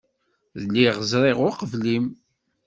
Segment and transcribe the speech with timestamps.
[0.63, 2.05] Lliɣ ẓriɣ uqbel-im.